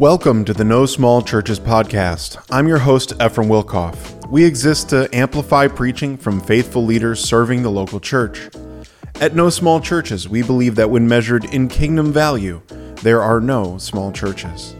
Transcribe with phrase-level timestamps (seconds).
[0.00, 2.42] Welcome to the No Small Churches podcast.
[2.50, 4.26] I'm your host, Ephraim Wilkoff.
[4.30, 8.48] We exist to amplify preaching from faithful leaders serving the local church.
[9.16, 12.62] At No Small Churches, we believe that when measured in kingdom value,
[13.02, 14.74] there are no small churches.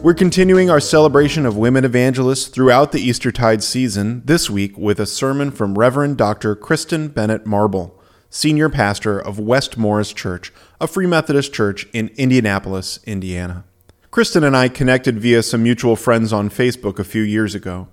[0.00, 5.06] We're continuing our celebration of women evangelists throughout the Eastertide season this week with a
[5.06, 6.54] sermon from Reverend Dr.
[6.54, 7.98] Kristen Bennett Marble
[8.30, 13.64] senior pastor of West Morris Church, a Free Methodist church in Indianapolis, Indiana.
[14.10, 17.88] Kristen and I connected via some mutual friends on Facebook a few years ago.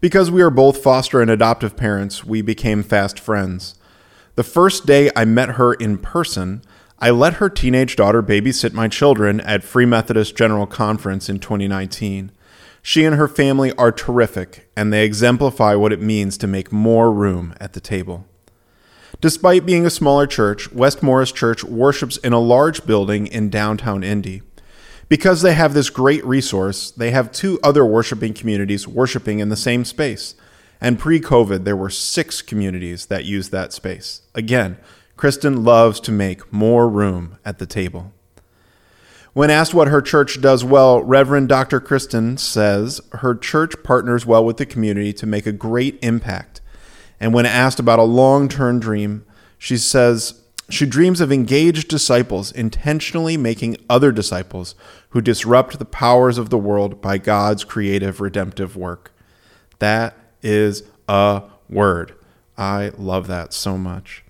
[0.00, 3.74] Because we are both foster and adoptive parents, we became fast friends.
[4.36, 6.62] The first day I met her in person,
[7.00, 12.32] I let her teenage daughter babysit my children at Free Methodist General Conference in 2019.
[12.82, 17.12] She and her family are terrific, and they exemplify what it means to make more
[17.12, 18.26] room at the table.
[19.20, 24.02] Despite being a smaller church, West Morris Church worships in a large building in downtown
[24.02, 24.42] Indy.
[25.08, 29.56] Because they have this great resource, they have two other worshiping communities worshiping in the
[29.56, 30.34] same space.
[30.80, 34.22] And pre COVID, there were six communities that used that space.
[34.34, 34.78] Again,
[35.18, 38.12] Kristen loves to make more room at the table.
[39.34, 41.78] When asked what her church does well, Reverend Dr.
[41.80, 46.62] Kristen says her church partners well with the community to make a great impact
[47.20, 49.24] and when asked about a long term dream,
[49.58, 54.74] she says she dreams of engaged disciples intentionally making other disciples
[55.10, 59.12] who disrupt the powers of the world by God's creative redemptive work.
[59.78, 62.14] That is a word.
[62.56, 64.24] I love that so much.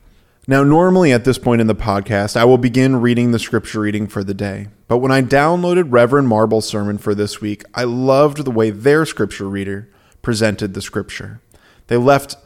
[0.50, 4.06] Now, normally at this point in the podcast, I will begin reading the scripture reading
[4.06, 4.68] for the day.
[4.86, 9.04] But when I downloaded Reverend Marble's sermon for this week, I loved the way their
[9.04, 9.90] scripture reader
[10.22, 11.42] presented the scripture.
[11.88, 12.36] They left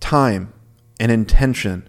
[0.00, 0.52] time
[1.00, 1.88] and intention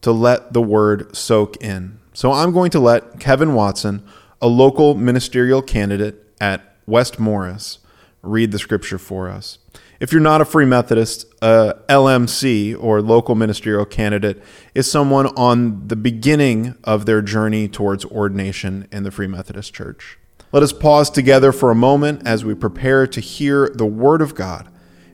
[0.00, 2.00] to let the word soak in.
[2.12, 4.04] So I'm going to let Kevin Watson,
[4.42, 7.78] a local ministerial candidate at West Morris,
[8.22, 9.58] read the scripture for us.
[10.00, 14.42] If you're not a Free Methodist, LMC or local ministerial candidate
[14.74, 20.18] is someone on the beginning of their journey towards ordination in the Free Methodist Church.
[20.52, 24.34] Let us pause together for a moment as we prepare to hear the Word of
[24.34, 24.70] God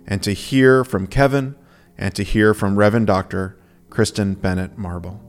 [0.06, 1.56] and to hear from Kevin
[1.98, 3.58] and to hear from Reverend Dr.
[3.91, 5.20] Kristen Bennett Marble.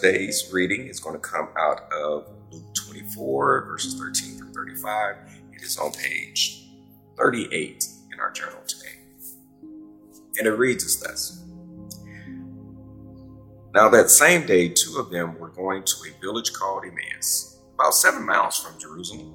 [0.00, 5.16] Today's reading is going to come out of Luke 24, verses 13 through 35.
[5.52, 6.68] It is on page
[7.18, 8.94] 38 in our journal today.
[10.38, 11.44] And it reads as thus
[13.74, 17.94] now, that same day, two of them were going to a village called Emmaus, about
[17.94, 19.34] seven miles from Jerusalem.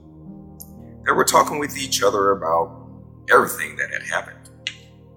[1.05, 2.89] They were talking with each other about
[3.31, 4.49] everything that had happened.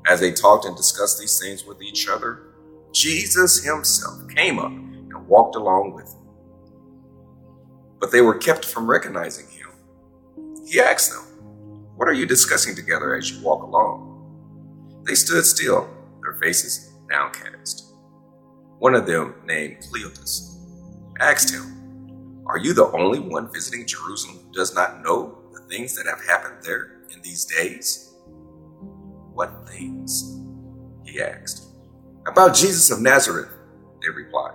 [0.06, 2.54] As they talked and discussed these things with each other,
[2.92, 4.72] Jesus himself came up
[5.28, 6.26] walked along with them.
[8.00, 9.70] But they were kept from recognizing him.
[10.66, 11.24] He asked them,
[11.96, 14.26] What are you discussing together as you walk along?
[15.04, 15.88] They stood still,
[16.22, 17.94] their faces downcast.
[18.78, 20.58] One of them, named Cleopas,
[21.20, 25.94] asked him, Are you the only one visiting Jerusalem who does not know the things
[25.96, 28.14] that have happened there in these days?
[29.32, 30.38] What things?
[31.04, 31.68] He asked.
[32.26, 33.50] About Jesus of Nazareth,
[34.02, 34.54] they replied.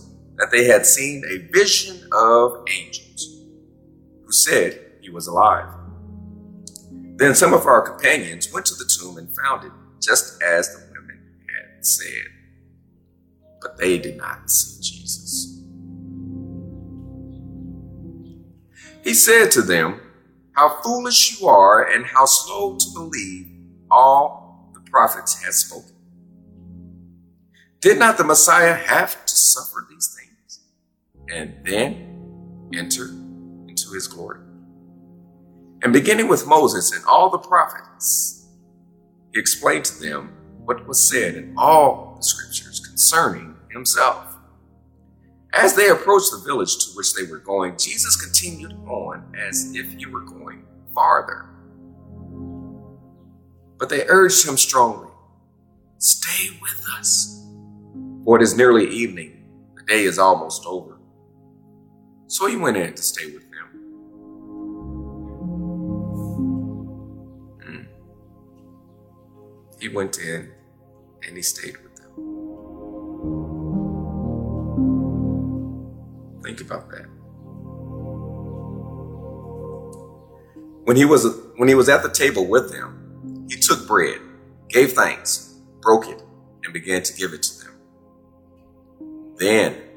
[0.41, 3.41] that they had seen a vision of angels
[4.25, 5.69] who said he was alive.
[7.15, 9.71] Then some of our companions went to the tomb and found it
[10.01, 12.25] just as the women had said
[13.61, 15.61] but they did not see Jesus.
[19.03, 20.01] He said to them,
[20.53, 23.47] How foolish you are, and how slow to believe
[23.89, 25.95] all the prophets had spoken.
[27.79, 30.30] Did not the Messiah have to suffer these things
[31.31, 33.05] and then enter
[33.67, 34.41] into his glory?
[35.83, 38.47] And beginning with Moses and all the prophets,
[39.33, 40.33] he explained to them
[40.65, 44.37] what was said in all the scriptures concerning himself.
[45.53, 49.93] As they approached the village to which they were going, Jesus continued on as if
[49.93, 51.49] he were going farther.
[53.79, 55.09] But they urged him strongly,
[55.97, 57.45] Stay with us,
[58.23, 59.49] for it is nearly evening.
[59.75, 61.00] The day is almost over.
[62.31, 63.67] So he went in to stay with them.
[67.61, 67.83] Hmm.
[69.81, 70.49] He went in
[71.27, 72.11] and he stayed with them.
[76.41, 77.05] Think about that.
[80.85, 81.27] When he was
[81.57, 84.21] when he was at the table with them, he took bread,
[84.69, 86.23] gave thanks, broke it,
[86.63, 87.73] and began to give it to them.
[89.35, 89.90] Then,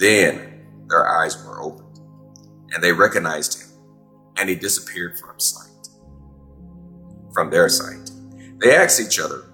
[0.00, 2.00] then their eyes were opened,
[2.72, 3.68] and they recognized him,
[4.38, 5.88] and he disappeared from sight.
[7.34, 8.10] From their sight,
[8.58, 9.44] they asked each other,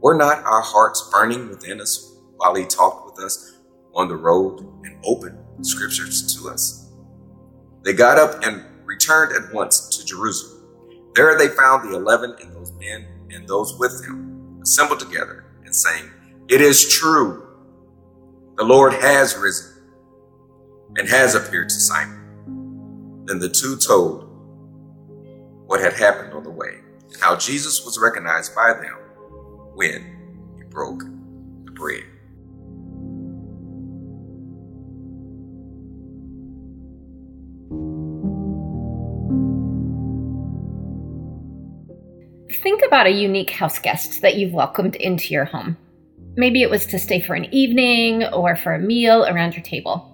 [0.00, 3.54] "Were not our hearts burning within us while he talked with us
[3.94, 6.92] on the road and opened scriptures to us?"
[7.84, 10.62] They got up and returned at once to Jerusalem.
[11.14, 15.74] There they found the eleven and those men and those with them assembled together and
[15.74, 16.10] saying,
[16.48, 17.45] It is true,
[18.56, 19.70] the Lord has risen
[20.96, 23.24] and has appeared to Simon.
[23.26, 24.22] Then the two told
[25.66, 26.78] what had happened on the way
[27.12, 28.96] and how Jesus was recognized by them
[29.74, 32.04] when he broke the bread.
[42.62, 45.76] Think about a unique house guest that you've welcomed into your home.
[46.36, 50.12] Maybe it was to stay for an evening or for a meal around your table.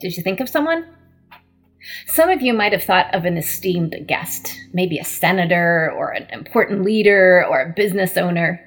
[0.00, 0.84] Did you think of someone?
[2.06, 6.28] Some of you might have thought of an esteemed guest, maybe a senator or an
[6.30, 8.60] important leader or a business owner.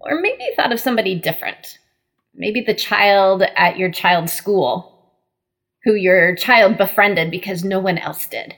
[0.00, 1.78] Or maybe you thought of somebody different.
[2.34, 5.14] Maybe the child at your child's school,
[5.84, 8.54] who your child befriended because no one else did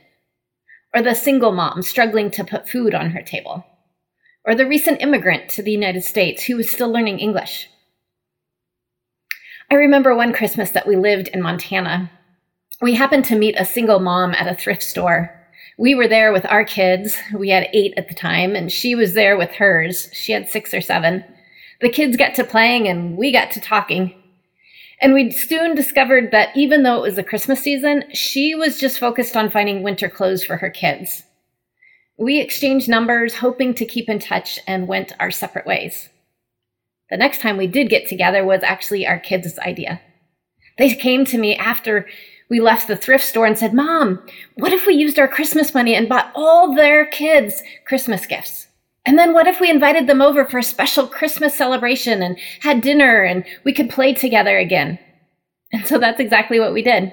[0.95, 3.65] or the single mom struggling to put food on her table,
[4.49, 7.69] or the recent immigrant to the United States who was still learning English.
[9.71, 12.11] I remember one Christmas that we lived in Montana.
[12.81, 15.39] We happened to meet a single mom at a thrift store.
[15.77, 17.15] We were there with our kids.
[17.37, 20.09] We had eight at the time, and she was there with hers.
[20.15, 21.25] She had six or seven.
[21.83, 24.15] The kids got to playing, and we got to talking.
[25.03, 28.99] And we soon discovered that even though it was the Christmas season, she was just
[28.99, 31.25] focused on finding winter clothes for her kids.
[32.19, 36.09] We exchanged numbers, hoping to keep in touch, and went our separate ways.
[37.11, 40.01] The next time we did get together was actually our kids' idea.
[40.79, 42.07] They came to me after
[42.51, 44.21] we left the thrift store and said, Mom,
[44.55, 48.67] what if we used our Christmas money and bought all their kids Christmas gifts?
[49.07, 52.81] And then what if we invited them over for a special Christmas celebration and had
[52.81, 54.99] dinner and we could play together again?
[55.73, 57.13] And so that's exactly what we did.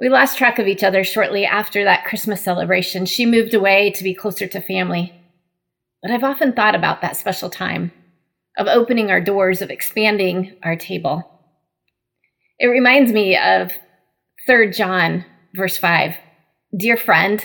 [0.00, 3.04] We lost track of each other shortly after that Christmas celebration.
[3.04, 5.12] She moved away to be closer to family.
[6.02, 7.90] But I've often thought about that special time
[8.56, 11.28] of opening our doors, of expanding our table.
[12.58, 13.72] It reminds me of
[14.46, 15.24] 3 John,
[15.54, 16.14] verse 5.
[16.76, 17.44] Dear friend,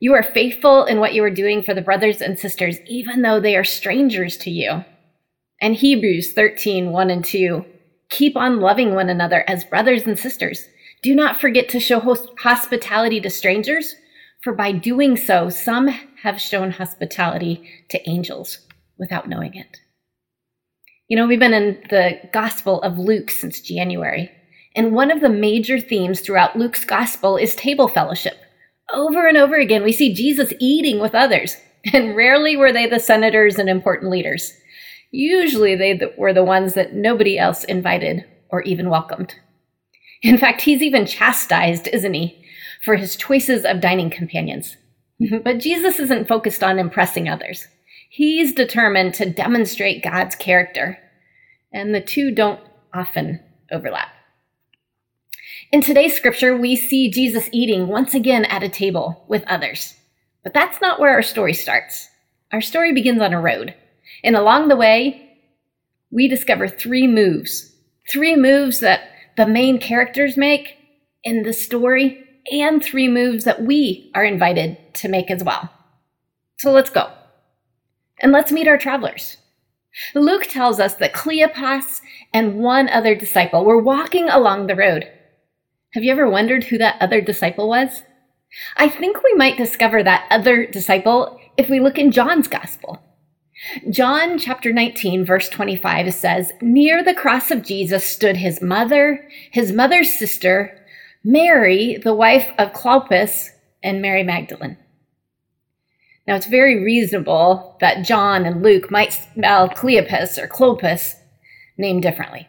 [0.00, 3.40] you are faithful in what you are doing for the brothers and sisters, even though
[3.40, 4.84] they are strangers to you.
[5.60, 7.64] And Hebrews 13, 1 and 2.
[8.10, 10.68] Keep on loving one another as brothers and sisters.
[11.04, 12.00] Do not forget to show
[12.38, 13.94] hospitality to strangers,
[14.42, 18.60] for by doing so, some have shown hospitality to angels
[18.96, 19.80] without knowing it.
[21.08, 24.30] You know, we've been in the Gospel of Luke since January,
[24.74, 28.38] and one of the major themes throughout Luke's Gospel is table fellowship.
[28.90, 31.58] Over and over again, we see Jesus eating with others,
[31.92, 34.54] and rarely were they the senators and important leaders.
[35.10, 39.34] Usually, they were the ones that nobody else invited or even welcomed.
[40.24, 42.42] In fact, he's even chastised, isn't he,
[42.82, 44.76] for his choices of dining companions.
[45.44, 47.68] but Jesus isn't focused on impressing others.
[48.08, 50.98] He's determined to demonstrate God's character,
[51.72, 52.60] and the two don't
[52.94, 53.38] often
[53.70, 54.08] overlap.
[55.70, 59.94] In today's scripture, we see Jesus eating once again at a table with others.
[60.42, 62.08] But that's not where our story starts.
[62.50, 63.74] Our story begins on a road.
[64.22, 65.36] And along the way,
[66.10, 67.72] we discover three moves.
[68.08, 70.76] Three moves that the main characters make
[71.22, 72.22] in the story,
[72.52, 75.70] and three moves that we are invited to make as well.
[76.58, 77.10] So let's go.
[78.20, 79.38] And let's meet our travelers.
[80.14, 82.00] Luke tells us that Cleopas
[82.32, 85.10] and one other disciple were walking along the road.
[85.94, 88.02] Have you ever wondered who that other disciple was?
[88.76, 93.00] I think we might discover that other disciple if we look in John's gospel.
[93.90, 99.72] John chapter 19, verse 25 says, Near the cross of Jesus stood his mother, his
[99.72, 100.78] mother's sister,
[101.24, 103.48] Mary, the wife of Clopas,
[103.82, 104.76] and Mary Magdalene.
[106.26, 111.14] Now, it's very reasonable that John and Luke might spell Cleopas or Clopas
[111.76, 112.48] named differently.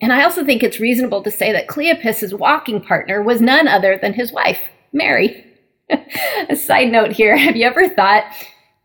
[0.00, 3.96] And I also think it's reasonable to say that Cleopas's walking partner was none other
[3.96, 4.60] than his wife,
[4.92, 5.44] Mary.
[6.48, 8.24] a side note here have you ever thought,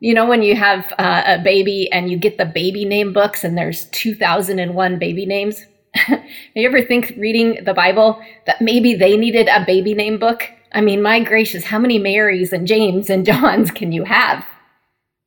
[0.01, 3.43] you know, when you have uh, a baby and you get the baby name books
[3.43, 5.63] and there's 2001 baby names?
[6.55, 10.49] you ever think reading the Bible that maybe they needed a baby name book?
[10.73, 14.43] I mean, my gracious, how many Marys and James and Johns can you have?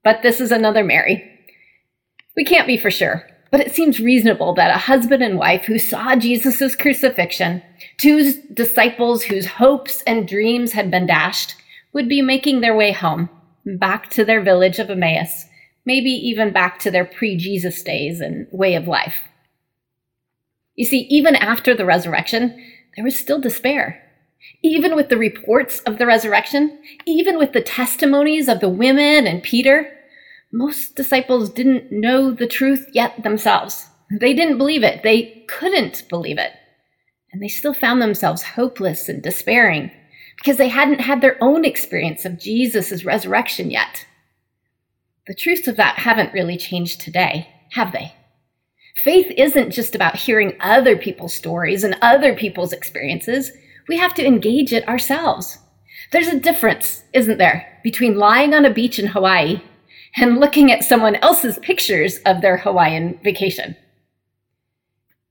[0.03, 1.31] But this is another Mary.
[2.37, 5.79] We can't be for sure, but it seems reasonable that a husband and wife who
[5.79, 7.63] saw Jesus' crucifixion,
[7.97, 11.55] two disciples whose hopes and dreams had been dashed,
[11.93, 13.31] would be making their way home,
[13.65, 15.47] back to their village of Emmaus,
[15.85, 19.21] maybe even back to their pre Jesus days and way of life.
[20.75, 22.61] You see, even after the resurrection,
[22.97, 24.01] there was still despair.
[24.63, 29.43] Even with the reports of the resurrection, even with the testimonies of the women and
[29.43, 29.91] Peter,
[30.53, 33.87] most disciples didn't know the truth yet themselves.
[34.11, 35.03] They didn't believe it.
[35.03, 36.53] They couldn't believe it.
[37.33, 39.91] And they still found themselves hopeless and despairing
[40.37, 44.07] because they hadn't had their own experience of Jesus' resurrection yet.
[45.27, 48.15] The truths of that haven't really changed today, have they?
[48.97, 53.51] Faith isn't just about hearing other people's stories and other people's experiences.
[53.89, 55.59] We have to engage it ourselves.
[56.13, 59.63] There's a difference, isn't there, between lying on a beach in Hawaii
[60.17, 63.77] and looking at someone else's pictures of their Hawaiian vacation.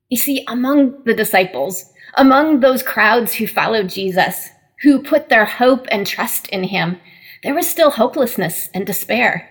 [0.09, 4.49] You see, among the disciples, among those crowds who followed Jesus,
[4.83, 6.99] who put their hope and trust in him,
[7.41, 9.49] there was still hopelessness and despair.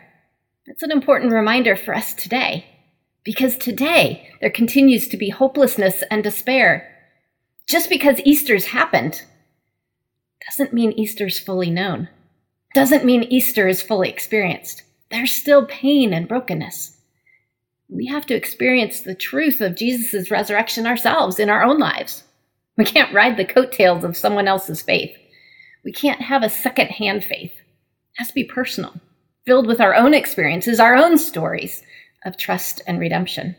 [0.66, 2.66] That's an important reminder for us today.
[3.24, 6.88] Because today there continues to be hopelessness and despair.
[7.66, 9.22] Just because Easter's happened
[10.48, 12.08] doesn't mean Easter's fully known,
[12.74, 14.82] doesn't mean Easter is fully experienced.
[15.10, 16.96] There's still pain and brokenness.
[17.88, 22.24] We have to experience the truth of Jesus' resurrection ourselves in our own lives.
[22.76, 25.14] We can't ride the coattails of someone else's faith.
[25.84, 27.52] We can't have a second-hand faith.
[27.52, 28.94] It has to be personal,
[29.46, 31.82] filled with our own experiences, our own stories
[32.24, 33.56] of trust and redemption.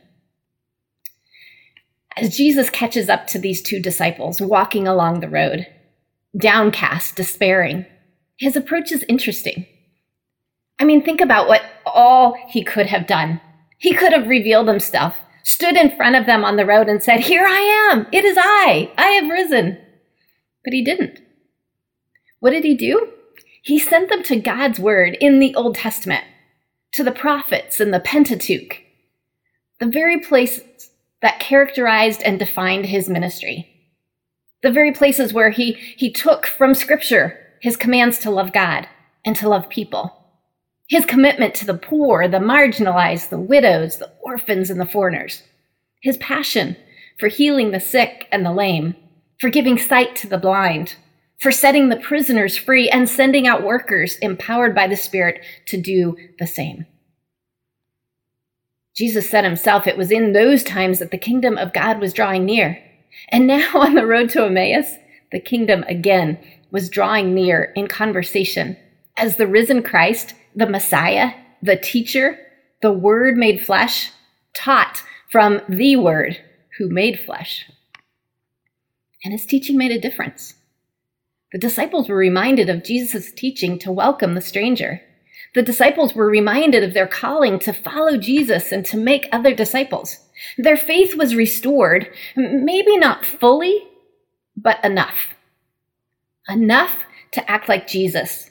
[2.15, 5.67] As Jesus catches up to these two disciples walking along the road,
[6.37, 7.85] downcast, despairing,
[8.37, 9.65] his approach is interesting.
[10.79, 13.41] I mean, think about what all he could have done.
[13.77, 17.19] He could have revealed himself, stood in front of them on the road and said,
[17.19, 18.07] Here I am.
[18.11, 18.91] It is I.
[18.97, 19.77] I have risen.
[20.63, 21.19] But he didn't.
[22.43, 23.07] What did he do?
[23.61, 26.25] He sent them to God's word in the Old Testament,
[26.91, 28.81] to the prophets and the Pentateuch,
[29.79, 30.89] the very places
[31.21, 33.69] that characterized and defined his ministry.
[34.61, 38.89] The very places where he, he took from Scripture his commands to love God
[39.23, 40.11] and to love people
[40.89, 45.43] his commitment to the poor, the marginalized, the widows, the orphans, and the foreigners,
[46.01, 46.75] his passion
[47.17, 48.95] for healing the sick and the lame,
[49.39, 50.97] for giving sight to the blind,
[51.37, 56.15] for setting the prisoners free and sending out workers empowered by the Spirit to do
[56.39, 56.85] the same.
[58.95, 62.45] Jesus said himself it was in those times that the kingdom of God was drawing
[62.45, 62.81] near.
[63.29, 64.95] And now on the road to Emmaus,
[65.31, 66.37] the kingdom again
[66.71, 68.77] was drawing near in conversation
[69.17, 72.37] as the risen Christ the Messiah, the teacher,
[72.81, 74.11] the Word made flesh,
[74.53, 76.37] taught from the Word
[76.77, 77.69] who made flesh.
[79.23, 80.55] And his teaching made a difference.
[81.53, 85.01] The disciples were reminded of Jesus' teaching to welcome the stranger.
[85.53, 90.17] The disciples were reminded of their calling to follow Jesus and to make other disciples.
[90.57, 93.87] Their faith was restored, maybe not fully,
[94.57, 95.35] but enough.
[96.49, 96.97] Enough
[97.33, 98.49] to act like Jesus.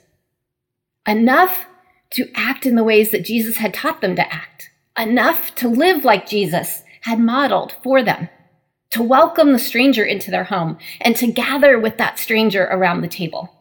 [1.07, 1.67] Enough
[2.13, 6.05] to act in the ways that Jesus had taught them to act, enough to live
[6.05, 8.29] like Jesus had modeled for them,
[8.93, 13.09] to welcome the stranger into their home and to gather with that stranger around the
[13.09, 13.53] table.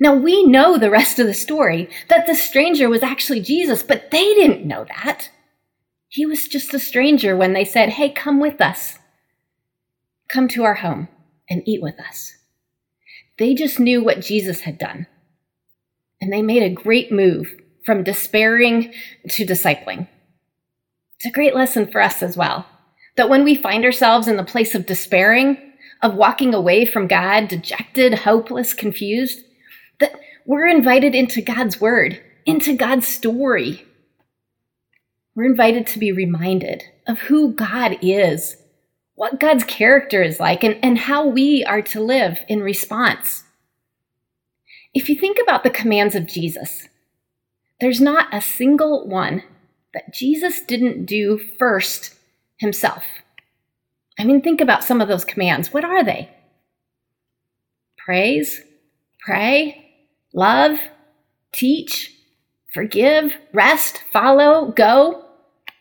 [0.00, 4.10] Now we know the rest of the story that the stranger was actually Jesus, but
[4.10, 5.30] they didn't know that.
[6.08, 8.98] He was just a stranger when they said, Hey, come with us.
[10.28, 11.08] Come to our home
[11.50, 12.34] and eat with us.
[13.38, 15.06] They just knew what Jesus had done.
[16.20, 17.54] And they made a great move
[17.84, 18.94] from despairing
[19.28, 20.06] to discipling.
[21.16, 22.66] It's a great lesson for us as well.
[23.16, 25.58] That when we find ourselves in the place of despairing,
[26.02, 29.44] of walking away from God, dejected, hopeless, confused,
[30.00, 33.86] that we're invited into God's word, into God's story.
[35.34, 38.56] We're invited to be reminded of who God is,
[39.14, 43.44] what God's character is like, and, and how we are to live in response.
[44.92, 46.88] If you think about the commands of Jesus,
[47.80, 49.42] there's not a single one
[49.94, 52.14] that Jesus didn't do first
[52.62, 53.04] himself.
[54.18, 55.72] I mean, think about some of those commands.
[55.72, 56.30] What are they?
[57.98, 58.62] Praise,
[59.20, 59.84] pray,
[60.32, 60.78] love,
[61.52, 62.14] teach,
[62.72, 65.24] forgive, rest, follow, go.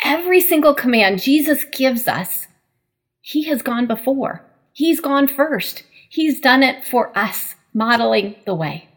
[0.04, 2.48] Every single command Jesus gives us,
[3.22, 4.44] He has gone before.
[4.74, 5.84] He's gone first.
[6.10, 8.90] He's done it for us, modeling the way.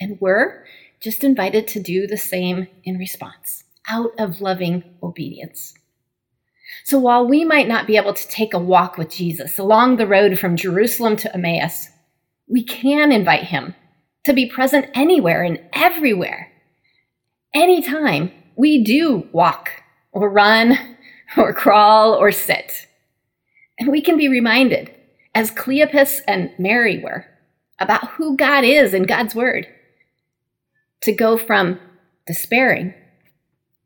[0.00, 0.64] And we're
[1.00, 5.74] just invited to do the same in response, out of loving obedience.
[6.84, 10.06] So while we might not be able to take a walk with Jesus along the
[10.06, 11.88] road from Jerusalem to Emmaus,
[12.48, 13.74] we can invite him
[14.24, 16.50] to be present anywhere and everywhere.
[17.52, 19.70] Anytime we do walk
[20.12, 20.78] or run
[21.36, 22.86] or crawl or sit.
[23.78, 24.94] And we can be reminded,
[25.34, 27.26] as Cleopas and Mary were,
[27.80, 29.66] about who God is in God's Word,
[31.02, 31.80] to go from
[32.26, 32.94] despairing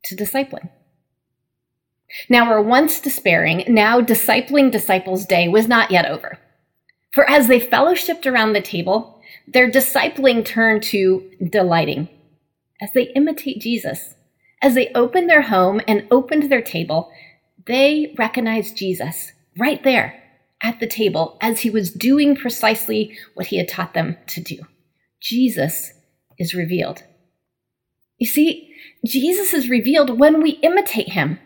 [0.04, 0.68] to discipling.
[2.28, 6.38] Now, where once despairing, now discipling disciples' day was not yet over.
[7.12, 12.08] For as they fellowshipped around the table, their discipling turned to delighting
[12.80, 14.14] as they imitate Jesus.
[14.60, 17.10] As they opened their home and opened their table,
[17.66, 20.22] they recognized Jesus right there
[20.62, 24.58] at the table as he was doing precisely what he had taught them to do.
[25.20, 25.92] Jesus
[26.38, 27.02] is revealed.
[28.18, 28.74] You see,
[29.06, 31.38] Jesus is revealed when we imitate him.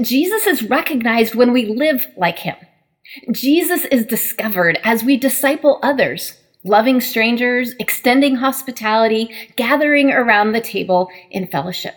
[0.00, 2.56] Jesus is recognized when we live like him.
[3.32, 11.08] Jesus is discovered as we disciple others, loving strangers, extending hospitality, gathering around the table
[11.30, 11.94] in fellowship.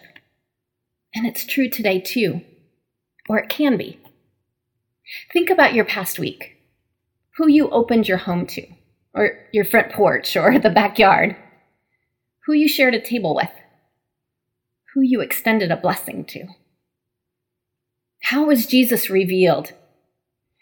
[1.14, 2.42] And it's true today too,
[3.28, 4.00] or it can be.
[5.34, 6.58] Think about your past week,
[7.36, 8.66] who you opened your home to,
[9.14, 11.36] or your front porch, or the backyard,
[12.46, 13.52] who you shared a table with,
[14.94, 16.48] who you extended a blessing to.
[18.22, 19.74] How was Jesus revealed?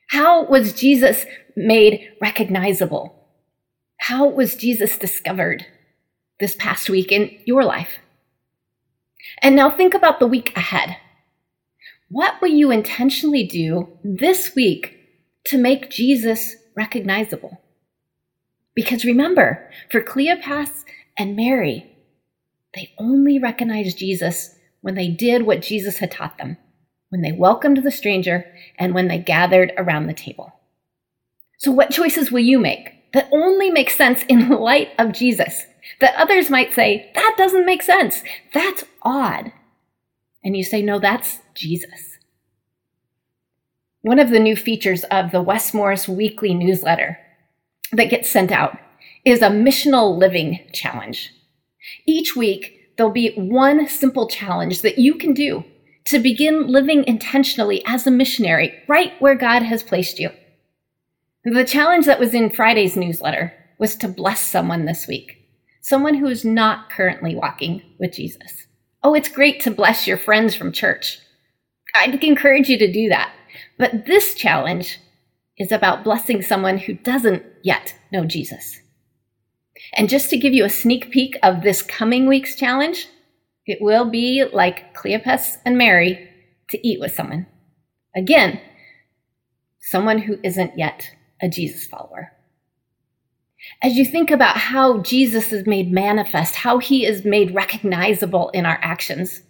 [0.08, 3.16] How was Jesus made recognizable?
[3.98, 5.66] How was Jesus discovered
[6.40, 8.00] this past week in your life?
[9.42, 10.98] And now think about the week ahead.
[12.10, 14.98] What will you intentionally do this week
[15.46, 17.62] to make Jesus recognizable?
[18.74, 20.86] Because remember, for Cleopas
[21.18, 21.86] and Mary,
[22.74, 26.58] they only recognized Jesus when they did what Jesus had taught them
[27.10, 28.46] when they welcomed the stranger,
[28.78, 30.54] and when they gathered around the table.
[31.58, 35.66] So, what choices will you make that only make sense in light of Jesus?
[36.00, 38.22] That others might say, that doesn't make sense.
[38.54, 39.52] That's odd.
[40.44, 42.18] And you say, no, that's Jesus.
[44.02, 47.18] One of the new features of the West Morris weekly newsletter
[47.92, 48.78] that gets sent out
[49.26, 51.34] is a missional living challenge.
[52.06, 55.66] Each week, there'll be one simple challenge that you can do
[56.06, 60.32] to begin living intentionally as a missionary right where God has placed you.
[61.44, 65.38] The challenge that was in Friday's newsletter was to bless someone this week,
[65.82, 68.68] someone who is not currently walking with Jesus.
[69.04, 71.20] Oh, it's great to bless your friends from church.
[71.96, 73.32] I'd encourage you to do that.
[73.78, 75.00] But this challenge
[75.58, 78.80] is about blessing someone who doesn't yet know Jesus.
[79.94, 83.08] And just to give you a sneak peek of this coming week's challenge,
[83.70, 86.28] it will be like Cleopas and Mary
[86.70, 87.46] to eat with someone.
[88.16, 88.60] Again,
[89.80, 92.32] someone who isn't yet a Jesus follower.
[93.84, 98.66] As you think about how Jesus is made manifest, how he is made recognizable in
[98.66, 99.42] our actions,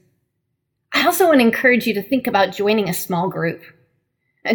[0.94, 3.62] I also want to encourage you to think about joining a small group.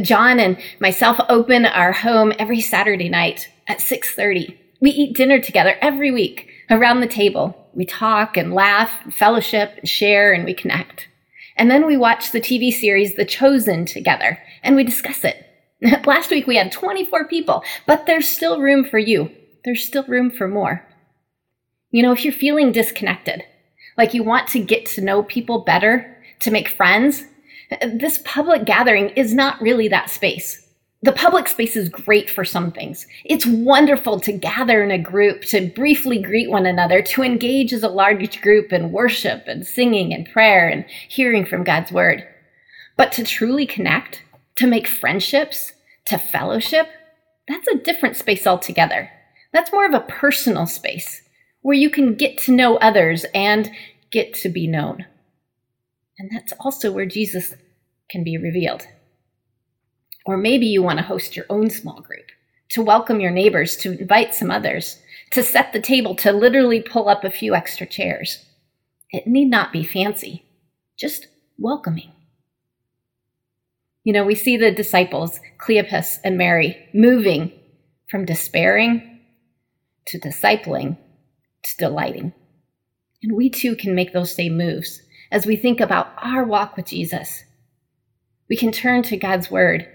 [0.03, 4.59] John and myself open our home every Saturday night at 6:30.
[4.81, 7.64] We eat dinner together every week around the table.
[7.75, 11.09] We talk and laugh, fellowship, share, and we connect.
[11.57, 15.47] And then we watch the TV series The Chosen together, and we discuss it.
[16.07, 19.31] Last week we had 24 people, but there's still room for you.
[19.65, 20.87] There's still room for more.
[21.91, 23.43] You know, if you're feeling disconnected,
[23.97, 26.11] like you want to get to know people better,
[26.41, 27.25] to make friends,
[27.81, 30.64] this public gathering is not really that space
[31.05, 33.07] the public space is great for some things.
[33.27, 37.83] It's wonderful to gather in a group, to briefly greet one another, to engage as
[37.83, 42.27] a large group in worship and singing and prayer and hearing from God's word.
[42.97, 44.23] But to truly connect,
[44.57, 45.73] to make friendships,
[46.07, 46.89] to fellowship,
[47.49, 49.11] that's a different space altogether.
[49.53, 51.21] That's more of a personal space
[51.61, 53.71] where you can get to know others and
[54.11, 55.05] get to be known.
[56.19, 57.53] And that's also where Jesus
[58.09, 58.87] can be revealed.
[60.25, 62.31] Or maybe you want to host your own small group,
[62.71, 67.09] to welcome your neighbors, to invite some others, to set the table, to literally pull
[67.09, 68.45] up a few extra chairs.
[69.11, 70.45] It need not be fancy,
[70.97, 71.27] just
[71.59, 72.13] welcoming.
[74.03, 77.53] You know, we see the disciples, Cleopas and Mary, moving
[78.09, 79.21] from despairing
[80.07, 80.99] to discipling
[81.65, 82.33] to delighting.
[83.23, 86.87] And we too can make those same moves as we think about our walk with
[86.87, 87.45] Jesus.
[88.49, 89.89] We can turn to God's word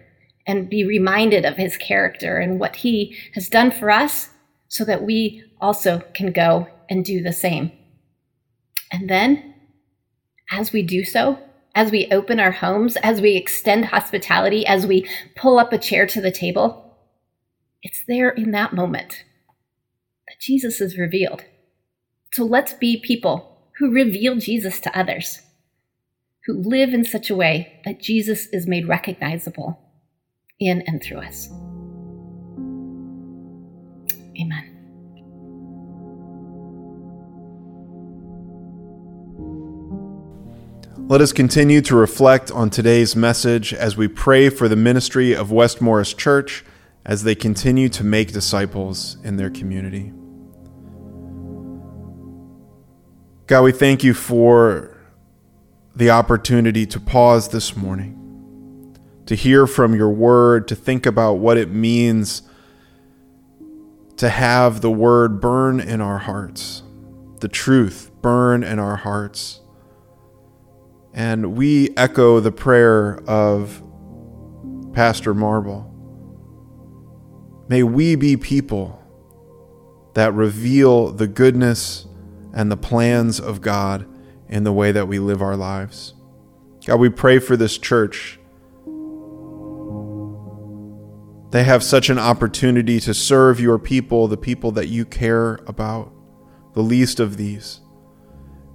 [0.48, 4.30] and be reminded of his character and what he has done for us
[4.68, 7.72] so that we also can go and do the same.
[8.92, 9.54] And then,
[10.52, 11.40] as we do so,
[11.76, 16.08] as we open our homes, as we extend hospitality, as we pull up a chair
[16.08, 16.98] to the table,
[17.82, 19.24] it's there in that moment
[20.28, 21.44] that Jesus is revealed.
[22.34, 25.42] So let's be people who reveal Jesus to others,
[26.46, 29.80] who live in such a way that Jesus is made recognizable
[30.60, 31.50] in and through us.
[34.40, 34.76] Amen.
[41.10, 45.52] Let us continue to reflect on today's message as we pray for the ministry of
[45.52, 46.64] West Morris Church
[47.04, 50.14] as they continue to make disciples in their community.
[53.48, 54.96] God, we thank you for
[55.96, 58.29] the opportunity to pause this morning,
[59.30, 62.42] to hear from your word, to think about what it means
[64.18, 66.82] to have the word burn in our hearts,
[67.40, 69.60] the truth burn in our hearts.
[71.14, 73.84] And we echo the prayer of
[74.94, 75.86] Pastor Marble.
[77.68, 79.00] May we be people
[80.16, 82.08] that reveal the goodness
[82.52, 84.08] and the plans of God
[84.48, 86.16] in the way that we live our lives.
[86.88, 88.39] God, we pray for this church.
[91.52, 96.14] They have such an opportunity to serve your people, the people that you care about,
[96.74, 97.82] the least of these.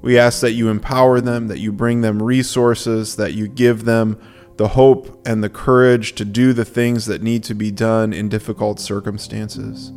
[0.03, 4.21] We ask that you empower them, that you bring them resources, that you give them
[4.57, 8.29] the hope and the courage to do the things that need to be done in
[8.29, 9.93] difficult circumstances.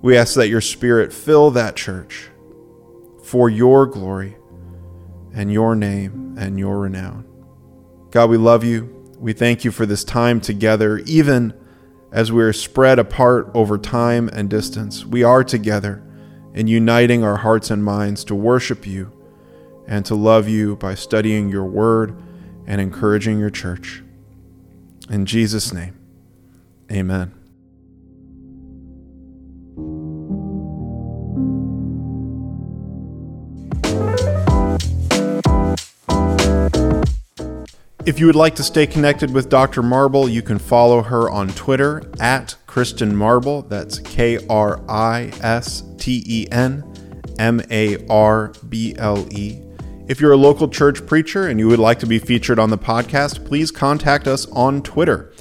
[0.00, 2.30] We ask that your Spirit fill that church
[3.24, 4.36] for your glory
[5.34, 7.26] and your name and your renown.
[8.10, 8.93] God, we love you.
[9.24, 11.54] We thank you for this time together, even
[12.12, 15.06] as we are spread apart over time and distance.
[15.06, 16.02] We are together
[16.52, 19.10] in uniting our hearts and minds to worship you
[19.86, 22.14] and to love you by studying your word
[22.66, 24.02] and encouraging your church.
[25.08, 25.98] In Jesus' name,
[26.92, 27.32] amen.
[38.06, 39.82] If you would like to stay connected with Dr.
[39.82, 43.62] Marble, you can follow her on Twitter at Kristen Marble.
[43.62, 46.84] That's K R I S T E N
[47.38, 49.58] M A R B L E.
[50.06, 52.76] If you're a local church preacher and you would like to be featured on the
[52.76, 55.32] podcast, please contact us on Twitter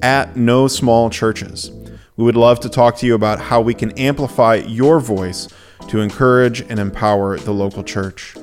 [0.00, 1.72] at No Small Churches.
[2.16, 5.48] We would love to talk to you about how we can amplify your voice
[5.88, 8.36] to encourage and empower the local church.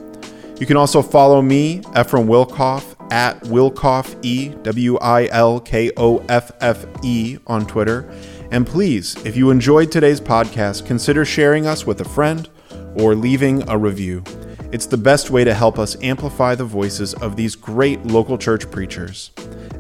[0.60, 6.18] You can also follow me, Ephraim Wilkoff, at Wilkoff E, W I L K O
[6.30, 8.10] F F E on Twitter.
[8.52, 12.50] And please, if you enjoyed today's podcast, consider sharing us with a friend
[12.96, 14.24] or leaving a review.
[14.72, 18.70] It's the best way to help us amplify the voices of these great local church
[18.70, 19.32] preachers.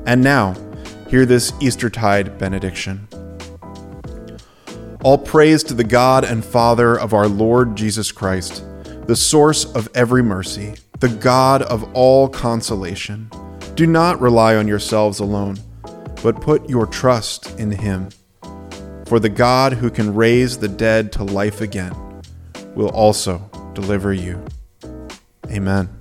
[0.06, 0.56] And now,
[1.10, 3.08] hear this Eastertide benediction.
[5.04, 8.63] All praise to the God and Father of our Lord Jesus Christ,
[9.06, 13.31] the source of every mercy the God of all consolation.
[13.75, 15.57] Do not rely on yourselves alone,
[16.21, 18.09] but put your trust in Him.
[19.05, 21.93] For the God who can raise the dead to life again
[22.75, 24.43] will also deliver you.
[25.49, 25.98] Amen.